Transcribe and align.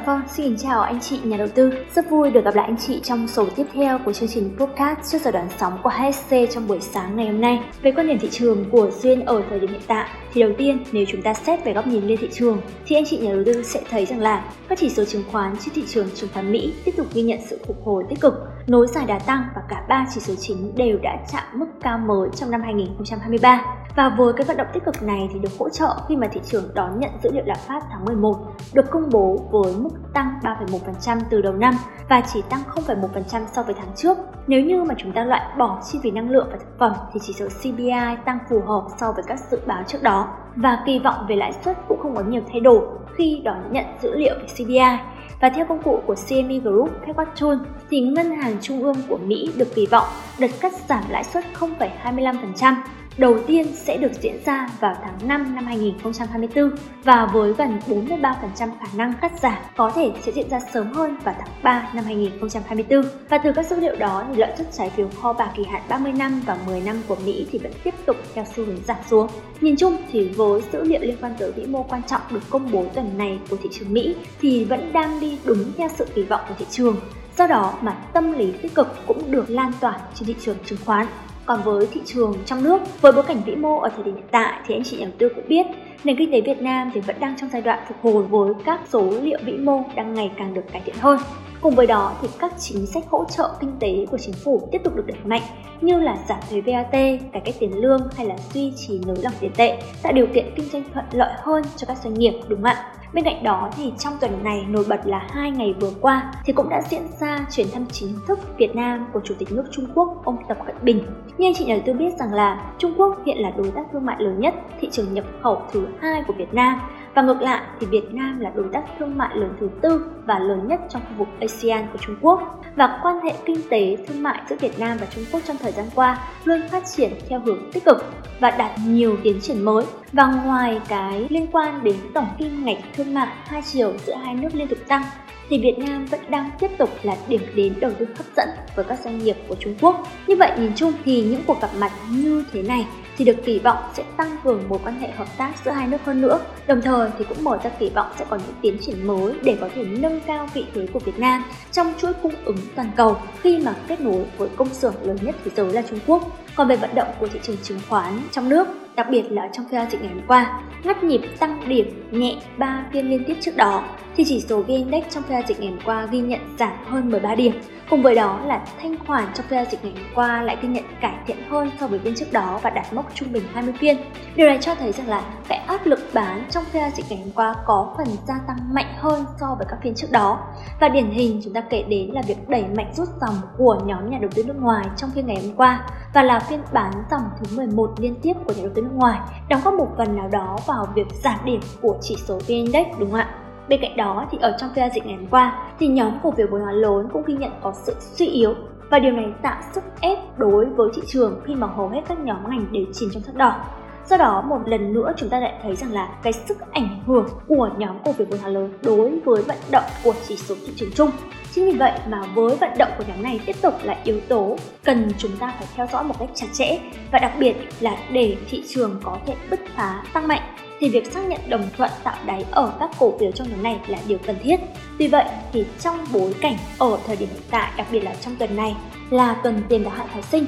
Dạ 0.00 0.06
vâng, 0.06 0.22
xin 0.28 0.56
chào 0.56 0.80
anh 0.80 1.00
chị 1.00 1.18
nhà 1.24 1.36
đầu 1.36 1.48
tư. 1.54 1.72
Rất 1.94 2.10
vui 2.10 2.30
được 2.30 2.44
gặp 2.44 2.54
lại 2.54 2.66
anh 2.66 2.76
chị 2.76 3.00
trong 3.02 3.28
số 3.28 3.46
tiếp 3.56 3.66
theo 3.74 3.98
của 4.04 4.12
chương 4.12 4.28
trình 4.28 4.56
podcast 4.58 4.98
trước 5.12 5.18
giờ 5.22 5.30
đoán 5.30 5.48
sóng 5.58 5.78
của 5.82 5.90
HSC 5.90 6.34
trong 6.54 6.66
buổi 6.66 6.80
sáng 6.80 7.16
ngày 7.16 7.26
hôm 7.26 7.40
nay. 7.40 7.60
Về 7.82 7.92
quan 7.92 8.06
điểm 8.06 8.18
thị 8.18 8.28
trường 8.30 8.64
của 8.70 8.90
Duyên 9.02 9.24
ở 9.24 9.42
thời 9.50 9.60
điểm 9.60 9.70
hiện 9.70 9.80
tại, 9.86 10.08
thì 10.32 10.42
đầu 10.42 10.50
tiên 10.58 10.84
nếu 10.92 11.04
chúng 11.08 11.22
ta 11.22 11.34
xét 11.34 11.64
về 11.64 11.72
góc 11.72 11.86
nhìn 11.86 12.06
lên 12.06 12.18
thị 12.20 12.28
trường, 12.32 12.60
thì 12.86 12.96
anh 12.96 13.04
chị 13.04 13.18
nhà 13.18 13.32
đầu 13.32 13.42
tư 13.46 13.62
sẽ 13.62 13.80
thấy 13.90 14.06
rằng 14.06 14.20
là 14.20 14.44
các 14.68 14.78
chỉ 14.78 14.90
số 14.90 15.04
chứng 15.04 15.24
khoán 15.32 15.56
trên 15.56 15.74
thị 15.74 15.82
trường 15.88 16.06
chứng 16.14 16.30
khoán 16.34 16.52
Mỹ 16.52 16.72
tiếp 16.84 16.92
tục 16.96 17.06
ghi 17.14 17.22
nhận 17.22 17.38
sự 17.46 17.58
phục 17.66 17.84
hồi 17.84 18.04
tích 18.08 18.20
cực, 18.20 18.34
nối 18.70 18.86
dài 18.86 19.06
đà 19.06 19.18
tăng 19.18 19.44
và 19.54 19.62
cả 19.68 19.82
ba 19.88 20.06
chỉ 20.14 20.20
số 20.20 20.34
chính 20.40 20.74
đều 20.76 20.98
đã 21.02 21.16
chạm 21.32 21.42
mức 21.54 21.66
cao 21.82 21.98
mới 21.98 22.28
trong 22.36 22.50
năm 22.50 22.62
2023. 22.62 23.64
Và 23.96 24.08
với 24.08 24.32
cái 24.32 24.46
vận 24.46 24.56
động 24.56 24.66
tích 24.72 24.84
cực 24.84 25.02
này 25.02 25.28
thì 25.32 25.38
được 25.38 25.48
hỗ 25.58 25.68
trợ 25.68 25.96
khi 26.08 26.16
mà 26.16 26.28
thị 26.32 26.40
trường 26.44 26.64
đón 26.74 27.00
nhận 27.00 27.10
dữ 27.22 27.30
liệu 27.32 27.44
lạm 27.46 27.56
phát 27.68 27.82
tháng 27.90 28.04
11 28.04 28.36
được 28.72 28.90
công 28.90 29.10
bố 29.10 29.36
với 29.50 29.74
mức 29.76 29.90
tăng 30.14 30.34
3,1% 30.42 31.20
từ 31.30 31.42
đầu 31.42 31.52
năm 31.52 31.74
và 32.08 32.22
chỉ 32.32 32.42
tăng 32.50 32.60
0,1% 32.74 33.42
so 33.52 33.62
với 33.62 33.74
tháng 33.74 33.92
trước. 33.96 34.18
Nếu 34.46 34.60
như 34.60 34.84
mà 34.84 34.94
chúng 34.98 35.12
ta 35.12 35.24
loại 35.24 35.42
bỏ 35.58 35.82
chi 35.92 35.98
phí 36.02 36.10
năng 36.10 36.30
lượng 36.30 36.48
và 36.52 36.58
thực 36.58 36.78
phẩm 36.78 36.92
thì 37.12 37.20
chỉ 37.22 37.32
số 37.32 37.46
CPI 37.48 38.16
tăng 38.24 38.38
phù 38.50 38.60
hợp 38.60 38.82
so 39.00 39.12
với 39.12 39.24
các 39.26 39.40
dự 39.50 39.60
báo 39.66 39.82
trước 39.86 40.02
đó 40.02 40.28
và 40.56 40.82
kỳ 40.86 40.98
vọng 40.98 41.26
về 41.28 41.36
lãi 41.36 41.52
suất 41.64 41.78
cũng 41.88 41.98
không 42.02 42.14
có 42.16 42.22
nhiều 42.22 42.42
thay 42.52 42.60
đổi 42.60 42.86
khi 43.16 43.40
đón 43.44 43.72
nhận 43.72 43.84
dữ 44.02 44.16
liệu 44.16 44.34
về 44.38 44.46
CPI. 44.46 45.09
Và 45.40 45.50
theo 45.50 45.66
công 45.66 45.82
cụ 45.82 46.00
của 46.06 46.14
CME 46.28 46.58
Group 46.58 46.90
Fed 47.06 47.26
Tool 47.40 47.58
thì 47.90 48.00
ngân 48.00 48.30
hàng 48.30 48.56
trung 48.62 48.82
ương 48.82 48.96
của 49.08 49.18
Mỹ 49.26 49.50
được 49.56 49.74
kỳ 49.74 49.86
vọng 49.86 50.06
đợt 50.38 50.50
cắt 50.60 50.72
giảm 50.88 51.04
lãi 51.10 51.24
suất 51.24 51.44
0,25% 51.58 52.74
đầu 53.20 53.38
tiên 53.46 53.66
sẽ 53.74 53.96
được 53.96 54.12
diễn 54.20 54.36
ra 54.44 54.68
vào 54.80 54.94
tháng 55.02 55.28
5 55.28 55.54
năm 55.54 55.66
2024 55.66 56.70
và 57.04 57.26
với 57.32 57.52
gần 57.52 57.78
43% 57.86 58.52
khả 58.56 58.86
năng 58.94 59.14
cắt 59.20 59.32
giảm 59.40 59.62
có 59.76 59.90
thể 59.90 60.12
sẽ 60.22 60.32
diễn 60.32 60.50
ra 60.50 60.60
sớm 60.74 60.92
hơn 60.92 61.16
vào 61.24 61.34
tháng 61.38 61.48
3 61.62 61.90
năm 61.94 62.04
2024. 62.04 63.02
Và 63.28 63.38
từ 63.38 63.52
các 63.52 63.66
dữ 63.66 63.80
liệu 63.80 63.96
đó 63.96 64.24
thì 64.28 64.40
lợi 64.40 64.52
suất 64.56 64.66
trái 64.72 64.90
phiếu 64.90 65.08
kho 65.22 65.32
bạc 65.32 65.50
kỳ 65.56 65.64
hạn 65.64 65.82
30 65.88 66.12
năm 66.12 66.42
và 66.46 66.58
10 66.66 66.80
năm 66.80 66.96
của 67.08 67.16
Mỹ 67.24 67.46
thì 67.52 67.58
vẫn 67.58 67.72
tiếp 67.84 67.94
tục 68.06 68.16
theo 68.34 68.44
xu 68.56 68.64
hướng 68.64 68.82
giảm 68.86 68.96
xuống. 69.10 69.28
Nhìn 69.60 69.76
chung 69.76 69.96
thì 70.12 70.28
với 70.28 70.62
dữ 70.72 70.84
liệu 70.84 71.00
liên 71.00 71.16
quan 71.20 71.34
tới 71.38 71.52
vĩ 71.52 71.66
mô 71.66 71.82
quan 71.82 72.02
trọng 72.02 72.22
được 72.30 72.42
công 72.50 72.70
bố 72.72 72.84
tuần 72.94 73.18
này 73.18 73.38
của 73.50 73.56
thị 73.62 73.68
trường 73.72 73.92
Mỹ 73.92 74.14
thì 74.40 74.64
vẫn 74.64 74.92
đang 74.92 75.20
đi 75.20 75.38
đúng 75.44 75.72
theo 75.76 75.88
sự 75.96 76.06
kỳ 76.14 76.22
vọng 76.22 76.40
của 76.48 76.54
thị 76.58 76.66
trường. 76.70 76.96
Do 77.38 77.46
đó 77.46 77.74
mà 77.80 77.92
tâm 77.92 78.32
lý 78.32 78.52
tích 78.62 78.74
cực 78.74 78.88
cũng 79.06 79.30
được 79.30 79.50
lan 79.50 79.72
tỏa 79.80 79.98
trên 80.14 80.26
thị 80.26 80.34
trường 80.40 80.56
chứng 80.64 80.78
khoán. 80.84 81.06
Còn 81.46 81.62
với 81.62 81.86
thị 81.86 82.00
trường 82.04 82.34
trong 82.46 82.64
nước, 82.64 82.80
với 83.00 83.12
bối 83.12 83.22
cảnh 83.22 83.42
vĩ 83.46 83.54
mô 83.54 83.78
ở 83.78 83.88
thời 83.88 84.04
điểm 84.04 84.14
hiện 84.14 84.28
tại 84.30 84.60
thì 84.66 84.74
anh 84.74 84.84
chị 84.84 84.96
nhà 84.96 85.04
đầu 85.04 85.14
tư 85.18 85.28
cũng 85.34 85.48
biết 85.48 85.66
nền 86.04 86.16
kinh 86.16 86.32
tế 86.32 86.40
Việt 86.40 86.62
Nam 86.62 86.90
thì 86.94 87.00
vẫn 87.00 87.16
đang 87.20 87.36
trong 87.40 87.50
giai 87.52 87.62
đoạn 87.62 87.84
phục 87.88 87.96
hồi 88.02 88.22
với 88.22 88.54
các 88.64 88.80
số 88.92 89.10
liệu 89.22 89.38
vĩ 89.44 89.52
mô 89.52 89.82
đang 89.96 90.14
ngày 90.14 90.30
càng 90.36 90.54
được 90.54 90.64
cải 90.72 90.82
thiện 90.84 90.96
hơn. 90.98 91.18
Cùng 91.60 91.74
với 91.74 91.86
đó 91.86 92.12
thì 92.22 92.28
các 92.38 92.52
chính 92.58 92.86
sách 92.86 93.04
hỗ 93.08 93.24
trợ 93.24 93.50
kinh 93.60 93.72
tế 93.80 94.06
của 94.10 94.18
chính 94.18 94.34
phủ 94.44 94.68
tiếp 94.72 94.80
tục 94.84 94.96
được 94.96 95.06
đẩy 95.06 95.18
mạnh 95.24 95.42
như 95.80 96.00
là 96.00 96.16
giảm 96.28 96.38
thuế 96.50 96.60
VAT, 96.60 96.92
cải 97.32 97.42
cách 97.44 97.54
tiền 97.58 97.80
lương 97.80 98.08
hay 98.16 98.26
là 98.26 98.36
duy 98.52 98.72
trì 98.76 99.00
nới 99.06 99.16
lỏng 99.22 99.32
tiền 99.40 99.52
tệ, 99.56 99.82
tạo 100.02 100.12
điều 100.12 100.26
kiện 100.26 100.44
kinh 100.56 100.68
doanh 100.72 100.82
thuận 100.94 101.04
lợi 101.12 101.32
hơn 101.38 101.62
cho 101.76 101.86
các 101.86 101.96
doanh 102.04 102.14
nghiệp 102.14 102.40
đúng 102.48 102.62
không 102.62 102.70
ạ? 102.70 102.92
Bên 103.12 103.24
cạnh 103.24 103.42
đó 103.42 103.70
thì 103.76 103.92
trong 103.98 104.14
tuần 104.20 104.44
này 104.44 104.66
nổi 104.68 104.84
bật 104.88 105.00
là 105.04 105.26
hai 105.30 105.50
ngày 105.50 105.74
vừa 105.80 105.90
qua 106.00 106.32
thì 106.44 106.52
cũng 106.52 106.68
đã 106.68 106.82
diễn 106.90 107.02
ra 107.20 107.46
chuyến 107.50 107.66
thăm 107.72 107.86
chính 107.92 108.14
thức 108.26 108.38
Việt 108.58 108.76
Nam 108.76 109.06
của 109.12 109.20
Chủ 109.24 109.34
tịch 109.38 109.52
nước 109.52 109.64
Trung 109.70 109.86
Quốc 109.94 110.24
ông 110.24 110.36
Tập 110.48 110.58
Cận 110.66 110.76
Bình. 110.82 111.02
Như 111.38 111.46
anh 111.46 111.54
chị 111.54 111.64
nhà 111.64 111.74
đầu 111.74 111.82
tư 111.86 111.92
biết 111.92 112.18
rằng 112.18 112.34
là 112.34 112.72
Trung 112.78 112.94
Quốc 112.96 113.18
hiện 113.26 113.38
là 113.38 113.50
đối 113.50 113.70
tác 113.70 113.82
thương 113.92 114.06
mại 114.06 114.16
lớn 114.18 114.40
nhất, 114.40 114.54
thị 114.80 114.88
trường 114.92 115.14
nhập 115.14 115.24
khẩu 115.42 115.62
thứ 115.72 115.86
hai 116.00 116.22
của 116.26 116.32
Việt 116.32 116.54
Nam 116.54 116.80
và 117.14 117.22
ngược 117.22 117.40
lại 117.40 117.62
thì 117.80 117.86
Việt 117.86 118.14
Nam 118.14 118.40
là 118.40 118.50
đối 118.54 118.66
tác 118.72 118.82
thương 118.98 119.18
mại 119.18 119.36
lớn 119.36 119.56
thứ 119.60 119.68
tư 119.82 120.04
và 120.26 120.38
lớn 120.38 120.68
nhất 120.68 120.80
trong 120.88 121.02
khu 121.02 121.14
vực 121.18 121.28
ASEAN 121.40 121.86
của 121.92 121.98
Trung 121.98 122.16
Quốc. 122.20 122.60
Và 122.76 122.98
quan 123.02 123.20
hệ 123.20 123.32
kinh 123.46 123.68
tế, 123.70 123.96
thương 124.08 124.22
mại 124.22 124.42
giữa 124.50 124.56
Việt 124.60 124.78
Nam 124.78 124.96
và 125.00 125.06
Trung 125.06 125.24
Quốc 125.32 125.40
trong 125.46 125.56
thời 125.56 125.72
gian 125.72 125.86
qua 125.94 126.18
luôn 126.44 126.60
phát 126.70 126.82
triển 126.96 127.12
theo 127.28 127.40
hướng 127.40 127.70
tích 127.72 127.84
cực 127.84 128.04
và 128.40 128.50
đạt 128.50 128.70
nhiều 128.86 129.16
tiến 129.22 129.40
triển 129.40 129.64
mới. 129.64 129.84
Và 130.12 130.26
ngoài 130.44 130.80
cái 130.88 131.26
liên 131.30 131.46
quan 131.52 131.80
đến 131.82 131.96
tổng 132.14 132.28
kim 132.38 132.64
ngạch 132.64 132.78
thương 132.96 133.14
mại 133.14 133.28
hai 133.46 133.62
chiều 133.62 133.92
giữa 134.06 134.14
hai 134.14 134.34
nước 134.34 134.48
liên 134.54 134.68
tục 134.68 134.78
tăng, 134.88 135.02
thì 135.48 135.58
Việt 135.58 135.78
Nam 135.78 136.06
vẫn 136.06 136.20
đang 136.28 136.50
tiếp 136.60 136.70
tục 136.78 136.90
là 137.02 137.16
điểm 137.28 137.40
đến 137.54 137.74
đầu 137.80 137.90
tư 137.98 138.06
hấp 138.16 138.26
dẫn 138.36 138.48
với 138.76 138.84
các 138.84 138.98
doanh 139.00 139.18
nghiệp 139.18 139.36
của 139.48 139.54
Trung 139.60 139.74
Quốc. 139.80 140.08
Như 140.26 140.36
vậy, 140.36 140.50
nhìn 140.58 140.72
chung 140.76 140.92
thì 141.04 141.22
những 141.22 141.42
cuộc 141.46 141.60
gặp 141.60 141.70
mặt 141.80 141.92
như 142.10 142.44
thế 142.52 142.62
này 142.62 142.86
thì 143.20 143.26
được 143.26 143.44
kỳ 143.44 143.58
vọng 143.58 143.78
sẽ 143.94 144.04
tăng 144.16 144.36
cường 144.44 144.68
mối 144.68 144.78
quan 144.84 145.00
hệ 145.00 145.10
hợp 145.10 145.28
tác 145.36 145.52
giữa 145.64 145.70
hai 145.70 145.88
nước 145.88 145.98
hơn 146.04 146.20
nữa. 146.20 146.40
Đồng 146.66 146.82
thời 146.82 147.10
thì 147.18 147.24
cũng 147.28 147.44
mở 147.44 147.58
ra 147.64 147.70
kỳ 147.78 147.88
vọng 147.88 148.06
sẽ 148.18 148.24
có 148.28 148.36
những 148.36 148.54
tiến 148.62 148.78
triển 148.80 149.06
mới 149.06 149.34
để 149.42 149.56
có 149.60 149.68
thể 149.74 149.84
nâng 149.84 150.20
cao 150.20 150.48
vị 150.54 150.64
thế 150.74 150.86
của 150.92 150.98
Việt 150.98 151.18
Nam 151.18 151.44
trong 151.72 151.92
chuỗi 151.98 152.12
cung 152.12 152.34
ứng 152.44 152.56
toàn 152.76 152.90
cầu 152.96 153.16
khi 153.40 153.58
mà 153.58 153.74
kết 153.88 154.00
nối 154.00 154.24
với 154.36 154.48
công 154.56 154.74
xưởng 154.74 154.94
lớn 155.02 155.16
nhất 155.22 155.34
thế 155.44 155.50
giới 155.56 155.72
là 155.72 155.82
Trung 155.90 155.98
Quốc. 156.06 156.38
Còn 156.56 156.68
về 156.68 156.76
vận 156.76 156.94
động 156.94 157.08
của 157.20 157.26
thị 157.26 157.40
trường 157.42 157.56
chứng 157.62 157.80
khoán 157.88 158.20
trong 158.32 158.48
nước, 158.48 158.68
đặc 158.96 159.06
biệt 159.10 159.24
là 159.30 159.48
trong 159.52 159.64
phiên 159.68 159.80
giao 159.80 159.90
dịch 159.90 160.02
ngày 160.02 160.10
hôm 160.14 160.22
qua, 160.28 160.60
ngắt 160.84 161.04
nhịp 161.04 161.20
tăng 161.38 161.68
điểm 161.68 162.08
nhẹ 162.10 162.34
3 162.58 162.84
phiên 162.92 163.10
liên 163.10 163.24
tiếp 163.26 163.36
trước 163.40 163.56
đó, 163.56 163.82
thì 164.16 164.24
chỉ 164.24 164.40
số 164.40 164.62
VN 164.62 164.66
Index 164.66 165.04
trong 165.10 165.22
phiên 165.22 165.32
giao 165.32 165.42
dịch 165.48 165.60
ngày 165.60 165.68
hôm 165.68 165.78
qua 165.84 166.06
ghi 166.10 166.20
nhận 166.20 166.40
giảm 166.58 166.72
hơn 166.86 167.10
13 167.10 167.34
điểm. 167.34 167.52
Cùng 167.90 168.02
với 168.02 168.14
đó 168.14 168.40
là 168.46 168.60
thanh 168.82 168.96
khoản 169.06 169.24
trong 169.34 169.46
phiên 169.46 169.56
giao 169.56 169.70
dịch 169.70 169.84
ngày 169.84 169.92
hôm 169.92 170.04
qua 170.14 170.42
lại 170.42 170.56
ghi 170.62 170.68
nhận 170.68 170.84
cải 171.00 171.14
thiện 171.26 171.36
hơn 171.50 171.70
so 171.80 171.86
với 171.86 171.98
phiên 171.98 172.14
trước 172.14 172.32
đó 172.32 172.60
và 172.62 172.70
đạt 172.70 172.92
mốc 172.92 173.10
trung 173.14 173.32
bình 173.32 173.42
20 173.54 173.74
phiên. 173.78 173.96
Điều 174.36 174.46
này 174.46 174.58
cho 174.60 174.74
thấy 174.74 174.92
rằng 174.92 175.08
là 175.08 175.22
cái 175.48 175.58
áp 175.58 175.86
lực 175.86 176.00
bán 176.14 176.44
trong 176.50 176.64
phiên 176.64 176.82
giao 176.82 176.90
dịch 176.90 177.06
ngày 177.08 177.18
hôm 177.18 177.32
qua 177.34 177.54
có 177.66 177.94
phần 177.96 178.06
gia 178.28 178.34
tăng 178.46 178.74
mạnh 178.74 178.94
hơn 178.96 179.24
so 179.40 179.54
với 179.58 179.66
các 179.70 179.78
phiên 179.82 179.94
trước 179.94 180.08
đó. 180.10 180.38
Và 180.80 180.88
điển 180.88 181.10
hình 181.10 181.40
chúng 181.44 181.52
ta 181.52 181.60
kể 181.60 181.84
đến 181.88 182.10
là 182.12 182.22
việc 182.26 182.48
đẩy 182.48 182.64
mạnh 182.76 182.92
rút 182.94 183.08
dòng 183.20 183.34
của 183.58 183.80
nhóm 183.86 184.10
nhà 184.10 184.18
đầu 184.20 184.30
tư 184.34 184.44
nước 184.44 184.56
ngoài 184.60 184.86
trong 184.96 185.10
phiên 185.14 185.26
ngày 185.26 185.42
hôm 185.46 185.56
qua 185.56 185.86
và 186.14 186.22
là 186.22 186.38
phiên 186.48 186.60
bán 186.72 186.92
dòng 187.10 187.22
thứ 187.38 187.56
11 187.56 187.90
liên 187.98 188.14
tiếp 188.22 188.32
của 188.44 188.52
nhà 188.52 188.62
đầu 188.62 188.72
tư 188.74 188.82
nước 188.82 188.94
ngoài, 188.94 189.20
đóng 189.48 189.60
góp 189.64 189.74
một 189.74 189.88
phần 189.96 190.16
nào 190.16 190.28
đó 190.28 190.58
vào 190.66 190.86
việc 190.94 191.06
giảm 191.22 191.38
điểm 191.44 191.60
của 191.80 191.96
chỉ 192.00 192.16
số 192.16 192.34
VN 192.38 192.46
Index 192.46 192.86
đúng 192.98 193.10
không 193.10 193.20
ạ? 193.20 193.34
Bên 193.68 193.80
cạnh 193.82 193.96
đó 193.96 194.26
thì 194.30 194.38
ở 194.40 194.56
trong 194.58 194.70
phiên 194.74 194.82
giao 194.82 194.90
dịch 194.94 195.06
ngày 195.06 195.16
hôm 195.16 195.26
qua 195.26 195.68
thì 195.78 195.88
nhóm 195.88 196.18
cổ 196.22 196.30
phiếu 196.30 196.46
vốn 196.50 196.60
hóa 196.60 196.72
lớn 196.72 197.08
cũng 197.12 197.22
ghi 197.26 197.34
nhận 197.34 197.50
có 197.62 197.72
sự 197.72 197.94
suy 197.98 198.26
yếu 198.26 198.54
và 198.90 198.98
điều 198.98 199.12
này 199.12 199.32
tạo 199.42 199.62
sức 199.72 199.84
ép 200.00 200.18
đối 200.38 200.66
với 200.66 200.88
thị 200.94 201.02
trường 201.06 201.40
khi 201.44 201.54
mà 201.54 201.66
hầu 201.66 201.88
hết 201.88 202.00
các 202.08 202.20
nhóm 202.20 202.50
ngành 202.50 202.72
đều 202.72 202.84
chìm 202.92 203.08
trong 203.12 203.22
sắc 203.22 203.34
đỏ. 203.34 203.60
Do 204.10 204.16
đó 204.16 204.44
một 204.48 204.58
lần 204.66 204.92
nữa 204.92 205.12
chúng 205.16 205.28
ta 205.28 205.40
lại 205.40 205.52
thấy 205.62 205.76
rằng 205.76 205.92
là 205.92 206.08
cái 206.22 206.32
sức 206.32 206.58
ảnh 206.72 207.00
hưởng 207.06 207.28
của 207.48 207.70
nhóm 207.78 207.96
cổ 208.04 208.12
phiếu 208.12 208.26
vốn 208.30 208.38
hóa 208.38 208.50
lớn 208.50 208.78
đối 208.82 209.10
với 209.24 209.42
vận 209.42 209.56
động 209.70 209.84
của 210.04 210.14
chỉ 210.28 210.36
số 210.36 210.54
thị 210.66 210.72
trường 210.76 210.90
chung. 210.94 211.10
Chính 211.54 211.66
vì 211.66 211.78
vậy 211.78 211.92
mà 212.08 212.22
với 212.34 212.56
vận 212.56 212.70
động 212.78 212.88
của 212.98 213.04
nhóm 213.08 213.22
này 213.22 213.40
tiếp 213.46 213.56
tục 213.62 213.74
là 213.82 213.96
yếu 214.04 214.20
tố 214.28 214.56
cần 214.84 215.10
chúng 215.18 215.36
ta 215.36 215.54
phải 215.58 215.68
theo 215.74 215.86
dõi 215.92 216.04
một 216.04 216.14
cách 216.18 216.28
chặt 216.34 216.46
chẽ 216.52 216.78
và 217.12 217.18
đặc 217.18 217.32
biệt 217.38 217.56
là 217.80 217.96
để 218.12 218.36
thị 218.48 218.62
trường 218.68 219.00
có 219.04 219.18
thể 219.26 219.34
bứt 219.50 219.60
phá 219.76 220.02
tăng 220.12 220.28
mạnh 220.28 220.42
thì 220.80 220.88
việc 220.88 221.12
xác 221.12 221.26
nhận 221.26 221.40
đồng 221.48 221.64
thuận 221.76 221.90
tạo 222.04 222.16
đáy 222.26 222.44
ở 222.50 222.72
các 222.80 222.90
cổ 222.98 223.14
phiếu 223.20 223.30
trong 223.30 223.48
nhóm 223.50 223.62
này 223.62 223.80
là 223.86 223.98
điều 224.08 224.18
cần 224.26 224.36
thiết. 224.42 224.56
Tuy 224.98 225.08
vậy 225.08 225.24
thì 225.52 225.64
trong 225.80 225.98
bối 226.12 226.34
cảnh 226.40 226.56
ở 226.78 226.98
thời 227.06 227.16
điểm 227.16 227.28
hiện 227.32 227.42
tại, 227.50 227.72
đặc 227.76 227.86
biệt 227.92 228.00
là 228.00 228.14
trong 228.20 228.36
tuần 228.36 228.56
này 228.56 228.76
là 229.10 229.34
tuần 229.42 229.62
tiền 229.68 229.84
đáo 229.84 229.94
hạn 229.96 230.06
phái 230.12 230.22
sinh 230.22 230.44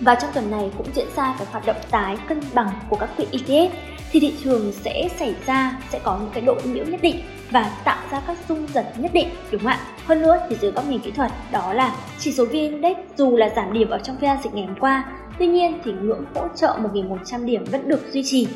và 0.00 0.14
trong 0.14 0.30
tuần 0.34 0.50
này 0.50 0.70
cũng 0.78 0.86
diễn 0.94 1.06
ra 1.16 1.34
cái 1.38 1.46
hoạt 1.50 1.66
động 1.66 1.76
tái 1.90 2.16
cân 2.28 2.40
bằng 2.54 2.70
của 2.88 2.96
các 2.96 3.10
quỹ 3.16 3.26
ETF 3.32 3.68
thì 4.10 4.20
thị 4.20 4.34
trường 4.44 4.72
sẽ 4.72 5.08
xảy 5.18 5.34
ra 5.46 5.78
sẽ 5.90 6.00
có 6.04 6.18
những 6.20 6.30
cái 6.32 6.42
độ 6.42 6.54
nhiễu 6.64 6.84
nhất 6.84 7.00
định 7.02 7.20
và 7.50 7.70
tạo 7.84 8.02
ra 8.10 8.20
các 8.26 8.38
rung 8.48 8.66
giật 8.74 8.92
nhất 8.96 9.10
định 9.14 9.28
đúng 9.50 9.60
không 9.60 9.70
ạ? 9.70 9.80
Hơn 10.06 10.22
nữa 10.22 10.38
thì 10.48 10.56
dưới 10.60 10.70
góc 10.70 10.88
nhìn 10.88 11.00
kỹ 11.00 11.10
thuật 11.10 11.32
đó 11.52 11.72
là 11.72 11.94
chỉ 12.18 12.32
số 12.32 12.44
VN 12.44 12.52
Index 12.52 12.96
dù 13.16 13.36
là 13.36 13.48
giảm 13.56 13.72
điểm 13.72 13.90
ở 13.90 13.98
trong 13.98 14.16
phiên 14.16 14.36
dịch 14.44 14.54
ngày 14.54 14.66
hôm 14.66 14.76
qua, 14.80 15.04
tuy 15.38 15.46
nhiên 15.46 15.78
thì 15.84 15.92
ngưỡng 15.92 16.24
hỗ 16.34 16.48
trợ 16.56 16.78
1.100 16.92 17.44
điểm 17.44 17.64
vẫn 17.64 17.88
được 17.88 18.12
duy 18.12 18.22
trì 18.24 18.46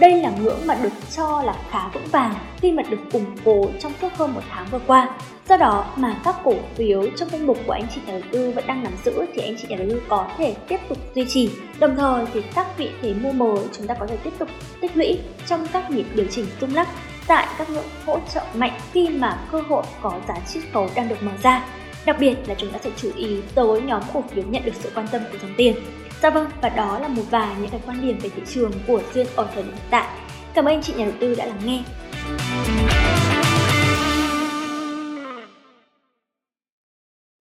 đây 0.00 0.22
là 0.22 0.30
ngưỡng 0.30 0.66
mà 0.66 0.74
được 0.74 0.92
cho 1.16 1.42
là 1.42 1.54
khá 1.70 1.88
vững 1.94 2.06
vàng 2.12 2.34
khi 2.60 2.72
mà 2.72 2.82
được 2.82 2.98
củng 3.12 3.36
cố 3.44 3.66
trong 3.80 3.92
suốt 4.00 4.12
hơn 4.12 4.34
một 4.34 4.40
tháng 4.50 4.66
vừa 4.70 4.80
qua. 4.86 5.08
Do 5.48 5.56
đó 5.56 5.86
mà 5.96 6.20
các 6.24 6.36
cổ 6.44 6.54
phiếu 6.74 7.06
trong 7.16 7.28
danh 7.28 7.46
mục 7.46 7.58
của 7.66 7.72
anh 7.72 7.86
chị 7.94 8.00
nhà 8.06 8.12
đầu 8.12 8.22
tư 8.32 8.50
vẫn 8.50 8.66
đang 8.66 8.82
nắm 8.82 8.92
giữ 9.04 9.26
thì 9.34 9.42
anh 9.42 9.56
chị 9.62 9.68
nhà 9.68 9.76
đầu 9.76 9.86
tư 9.90 10.02
có 10.08 10.26
thể 10.38 10.54
tiếp 10.68 10.80
tục 10.88 10.98
duy 11.14 11.24
trì. 11.28 11.50
Đồng 11.78 11.96
thời 11.96 12.24
thì 12.34 12.42
các 12.54 12.78
vị 12.78 12.90
thế 13.02 13.14
mua 13.14 13.32
mới 13.32 13.58
chúng 13.72 13.86
ta 13.86 13.94
có 13.94 14.06
thể 14.06 14.16
tiếp 14.16 14.32
tục 14.38 14.48
tích 14.80 14.96
lũy 14.96 15.18
trong 15.46 15.66
các 15.72 15.90
nhịp 15.90 16.06
điều 16.14 16.26
chỉnh 16.30 16.46
tung 16.60 16.74
lắc 16.74 16.88
tại 17.26 17.46
các 17.58 17.70
ngưỡng 17.70 17.88
hỗ 18.06 18.18
trợ 18.34 18.42
mạnh 18.54 18.80
khi 18.92 19.08
mà 19.08 19.38
cơ 19.52 19.62
hội 19.68 19.82
có 20.02 20.12
giá 20.28 20.34
chiết 20.52 20.62
khấu 20.72 20.88
đang 20.94 21.08
được 21.08 21.22
mở 21.22 21.32
ra. 21.42 21.64
Đặc 22.06 22.16
biệt 22.20 22.36
là 22.46 22.54
chúng 22.58 22.70
ta 22.70 22.78
sẽ 22.84 22.90
chú 22.96 23.10
ý 23.16 23.36
tới 23.54 23.80
nhóm 23.80 24.02
cổ 24.12 24.24
phiếu 24.30 24.44
nhận 24.44 24.64
được 24.64 24.74
sự 24.74 24.90
quan 24.94 25.06
tâm 25.12 25.22
của 25.32 25.38
dòng 25.42 25.54
tiền. 25.56 25.76
Dạ 26.22 26.30
vâng, 26.30 26.46
và 26.62 26.68
đó 26.68 26.98
là 26.98 27.08
một 27.08 27.22
vài 27.30 27.48
những 27.60 27.70
cái 27.70 27.80
quan 27.86 28.02
điểm 28.02 28.18
về 28.18 28.28
thị 28.28 28.42
trường 28.46 28.72
của 28.86 29.00
riêng 29.14 29.26
ở 29.36 29.48
thời 29.54 29.62
điểm 29.62 29.72
hiện 29.72 29.84
tại. 29.90 30.06
Cảm 30.54 30.64
ơn 30.64 30.74
anh 30.74 30.82
chị 30.82 30.92
nhà 30.96 31.04
đầu 31.04 31.14
tư 31.20 31.34
đã 31.34 31.46
lắng 31.46 31.60
nghe. 31.64 31.82